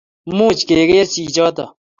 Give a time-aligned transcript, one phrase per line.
[0.37, 1.65] Much kegeer chichoto